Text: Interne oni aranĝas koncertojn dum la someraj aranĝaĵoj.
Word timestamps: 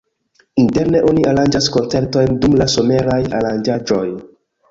Interne 0.61 1.01
oni 1.09 1.25
aranĝas 1.31 1.67
koncertojn 1.75 2.39
dum 2.45 2.57
la 2.61 2.67
someraj 2.77 3.21
aranĝaĵoj. 3.41 4.03